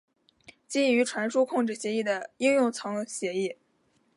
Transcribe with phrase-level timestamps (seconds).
[0.67, 3.57] 基于传输控制协议的应用层协议。